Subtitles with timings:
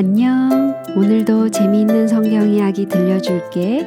[0.00, 0.80] 안녕.
[0.96, 3.84] 오늘도 재미있는 성경 이야기 들려줄게.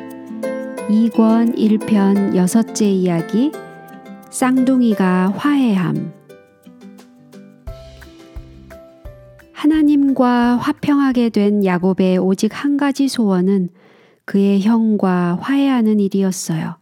[0.89, 3.53] 2권 1편 여섯째 이야기.
[4.29, 6.11] 쌍둥이가 화해함.
[9.53, 13.69] 하나님과 화평하게 된 야곱의 오직 한 가지 소원은
[14.25, 16.75] 그의 형과 화해하는 일이었어요.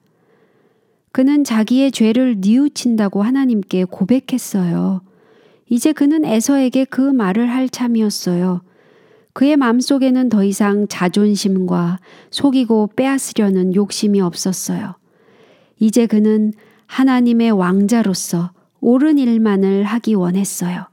[1.11, 5.02] 그는 자기의 죄를 뉘우친다고 하나님께 고백했어요.
[5.69, 8.61] 이제 그는 에서에게 그 말을 할 참이었어요.
[9.33, 12.00] 그의 마음속에는 더 이상 자존심과
[12.32, 14.96] 속이고 빼앗으려는 욕심이 없었어요.
[15.79, 16.54] 이제 그는
[16.88, 20.88] 하나님의 왕자로서 옳은 일만을 하기 원했어요.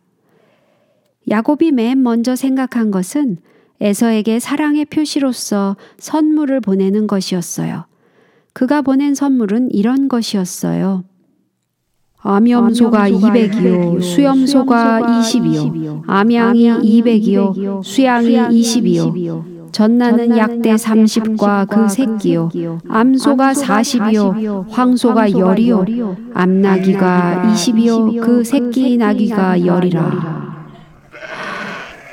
[1.29, 3.39] 야곱이 맨 먼저 생각한 것은
[3.81, 7.87] 에서에게 사랑의 표시로서 선물을 보내는 것이었어요.
[8.53, 11.05] 그가 보낸 선물은 이런 것이었어요.
[12.27, 22.51] 암염소가 200이요, 수염소가 20이요, 암양이 200이요, 수양이 20이요, 전나는 약대 30과 그 새끼요,
[22.89, 30.47] 암소가 40이요, 황소가 10이요, 암나귀가 20이요, 그 새끼 나귀가 10이라.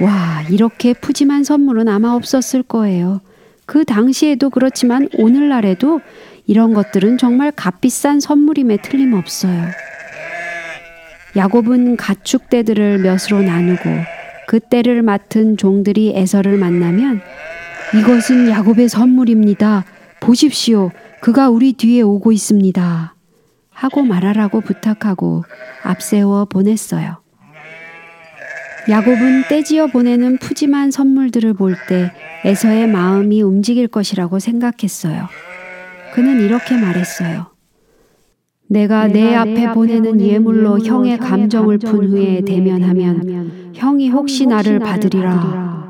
[0.01, 3.21] 와, 이렇게 푸짐한 선물은 아마 없었을 거예요.
[3.65, 6.01] 그 당시에도 그렇지만 오늘날에도
[6.45, 9.67] 이런 것들은 정말 값비싼 선물임에 틀림없어요.
[11.35, 13.89] 야곱은 가축 떼들을 몇으로 나누고
[14.47, 17.21] 그 떼를 맡은 종들이 에서를 만나면
[17.97, 19.85] 이것은 야곱의 선물입니다.
[20.19, 20.91] 보십시오.
[21.21, 23.15] 그가 우리 뒤에 오고 있습니다.
[23.71, 25.43] 하고 말하라고 부탁하고
[25.83, 27.17] 앞세워 보냈어요.
[28.89, 32.11] 야곱은 떼지어 보내는 푸짐한 선물들을 볼 때
[32.45, 35.29] 에서의 마음이 움직일 것이라고 생각했어요.
[36.13, 37.52] 그는 이렇게 말했어요.
[38.67, 45.83] 내가 내 앞에 보내는 예물로 형의 감정을 푼 후에 대면하면 형이 혹시 나를 받으리라.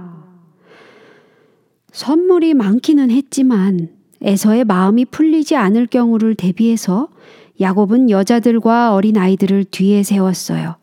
[1.91, 3.89] 선물이 많기는 했지만
[4.21, 7.09] 에서의 마음이 풀리지 않을 경우를 대비해서
[7.59, 10.75] 야곱은 여자들과 어린 아이들을 뒤에 세웠어요.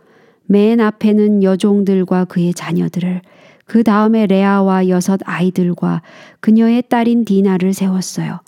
[0.46, 3.22] 맨 앞에는 여종들과 그의 자녀들을,
[3.64, 6.02] 그 다음에 레아와 여섯 아이들과
[6.40, 8.40] 그녀의 딸인 디나를 세웠어요.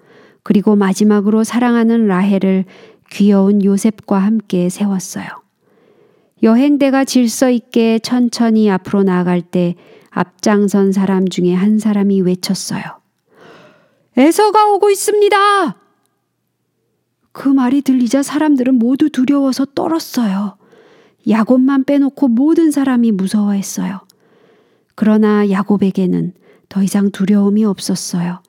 [0.43, 2.65] 그리고 마지막으로 사랑하는 라헬을
[3.13, 5.27] 귀여운 요셉과 함께 세웠어요.
[6.43, 9.77] 여행대가 질서 있게 천천히 앞으로 나아갈 때
[10.11, 12.83] 앞장선 사람 중에 한 사람이 외쳤어요.
[14.17, 15.77] 에서가 오고 있습니다!
[17.33, 20.57] 그 말이 들리자 사람들은 모두 두려워서 떨었어요.
[21.29, 24.01] 야곱만 빼놓고 모든 사람이 무서워했어요.
[24.95, 26.33] 그러나 야곱에게는
[26.69, 28.43] 더 이상 두려움이 없었어요.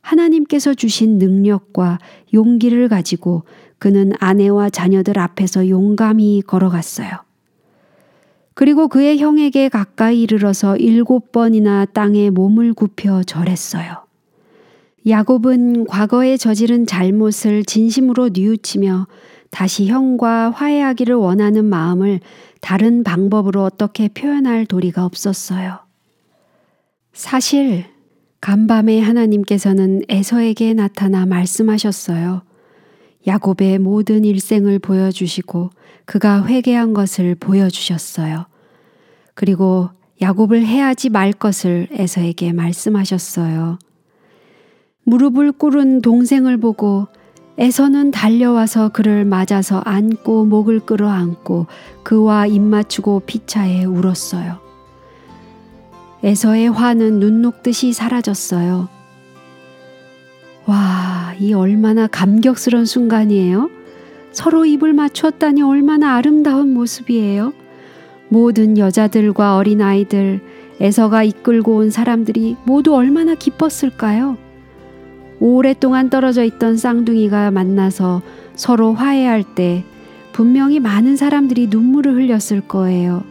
[0.00, 1.98] 하나님께서 주신 능력과
[2.32, 3.42] 용기를 가지고
[3.78, 7.08] 그는 아내와 자녀들 앞에서 용감히 걸어갔어요.
[8.54, 14.06] 그리고 그의 형에게 가까이 이르러서 일곱 번이나 땅에 몸을 굽혀 절했어요.
[15.06, 19.06] 야곱은 과거에 저지른 잘못을 진심으로 뉘우치며
[19.50, 22.20] 다시 형과 화해하기를 원하는 마음을
[22.60, 25.78] 다른 방법으로 어떻게 표현할 도리가 없었어요.
[27.12, 27.84] 사실
[28.40, 32.45] 간밤에 하나님께서는 에서에게 나타나 말씀하셨어요.
[33.26, 35.70] 야곱의 모든 일생을 보여주시고
[36.04, 38.46] 그가 회개한 것을 보여주셨어요.
[39.34, 43.78] 그리고 야곱을 해하지 말 것을 에서에게 말씀하셨어요.
[45.04, 47.06] 무릎을 꿇은 동생을 보고
[47.58, 51.66] 에서는 달려와서 그를 맞아서 안고 목을 끌어안고
[52.02, 54.58] 그와 입 맞추고 피차에 울었어요.
[56.22, 58.88] 에서의 화는 눈 녹듯이 사라졌어요.
[60.66, 63.70] 와, 이 얼마나 감격스러운 순간이에요.
[64.32, 67.52] 서로 입을 맞췄다니 얼마나 아름다운 모습이에요.
[68.28, 70.40] 모든 여자들과 어린아이들,
[70.80, 74.36] 에서가 이끌고 온 사람들이 모두 얼마나 기뻤을까요?
[75.40, 78.22] 오랫동안 떨어져 있던 쌍둥이가 만나서
[78.54, 79.84] 서로 화해할 때
[80.32, 83.24] 분명히 많은 사람들이 눈물을 흘렸을 거예요.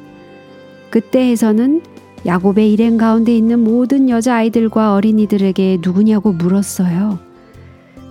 [0.89, 1.81] 그때에서는
[2.25, 7.24] 야곱의 일행 가운데 있는 모든 여자아이들과 어린이들에게 누구냐고 물었어요.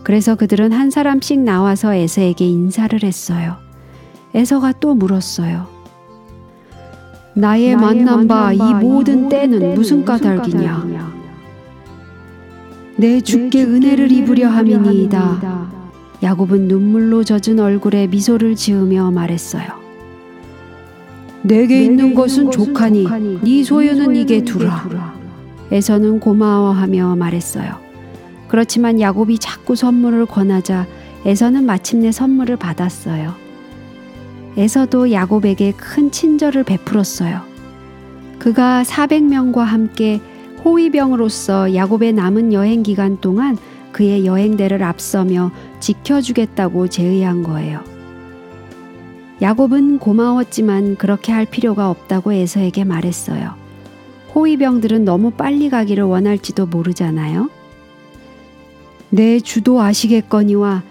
[0.04, 3.56] 그래서 그들은 한 사람씩 나와서 에서에게 인사를 했어요.
[4.34, 5.66] 에서가 또 물었어요.
[7.34, 11.14] 나의, 나의 만난 바 이 모든 떼는 무슨 까닭이냐?
[12.96, 15.70] 내 주께 은혜를 입으려 함이니이다.
[16.22, 19.64] 야곱은 눈물로 젖은 얼굴에 미소를 지으며 말했어요.
[21.42, 23.06] 내게 있는 것은 족하니
[23.42, 25.14] 네 소유는 네게 두라.
[25.72, 27.93] 에서는 고마워하며 말했어요.
[28.54, 30.86] 그렇지만 야곱이 자꾸 선물을 권하자
[31.26, 33.34] 에서는 마침내 선물을 받았어요.
[34.56, 37.40] 에서도 야곱에게 큰 친절을 베풀었어요.
[38.38, 40.20] 그가 400명과 함께
[40.64, 43.58] 호위병으로서 야곱의 남은 여행 기간 동안
[43.90, 47.82] 그의 여행대를 앞서며 지켜주겠다고 제의한 거예요.
[49.42, 53.56] 야곱은 고마웠지만 그렇게 할 필요가 없다고 에서에게 말했어요.
[54.32, 57.50] 호위병들은 너무 빨리 가기를 원할지도 모르잖아요.
[59.14, 60.82] 내 주도 아시겠거니와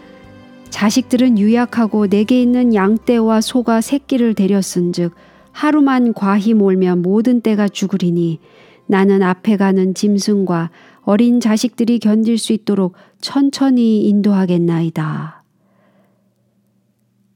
[0.70, 5.14] 자식들은 유약하고 내게 있는 양떼와 소가 새끼를 데렸은즉
[5.52, 8.40] 하루만 과히 몰면 모든 떼가 죽으리니
[8.88, 10.72] 나는 앞에 가는 짐승과
[11.02, 15.44] 어린 자식들이 견딜 수 있도록 천천히 인도하겠나이다.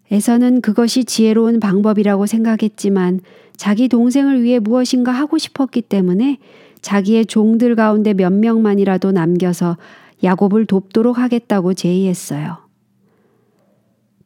[0.10, 3.20] 에서는 그것이 지혜로운 방법이라고 생각했지만
[3.58, 6.38] 자기 동생을 위해 무엇인가 하고 싶었기 때문에
[6.80, 9.76] 자기의 종들 가운데 몇 명만이라도 남겨서
[10.24, 12.58] 야곱을 돕도록 하겠다고 제의했어요.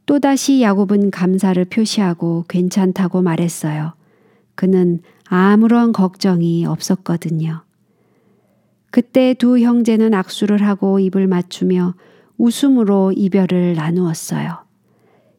[0.05, 3.93] 또다시 야곱은 감사를 표시하고 괜찮다고 말했어요.
[4.55, 7.63] 그는 아무런 걱정이 없었거든요.
[8.89, 11.93] 그때 두 형제는 악수를 하고 입을 맞추며
[12.37, 14.65] 웃음으로 이별을 나누었어요.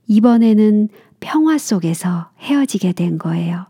[0.07, 0.89] 이번에는
[1.21, 3.67] 평화 속에서 헤어지게 된 거예요.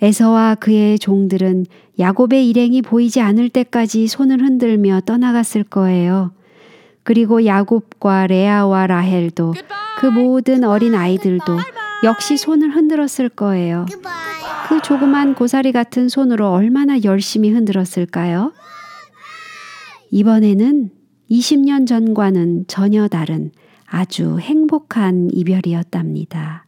[0.00, 1.66] 에서와 그의 종들은
[1.98, 6.32] 야곱의 일행이 보이지 않을 때까지 손을 흔들며 떠나갔을 거예요.
[7.02, 9.54] 그리고 야곱과 레아와 라헬도
[9.98, 11.58] 그 모든 어린 아이들도
[12.04, 13.86] 역시 손을 흔들었을 거예요.
[14.68, 18.52] 그 조그만 고사리 같은 손으로 얼마나 열심히 흔들었을까요?
[20.10, 20.90] 이번에는
[21.30, 23.50] 20년 전과는 전혀 다른
[23.86, 26.67] 아주 행복한 이별이었답니다.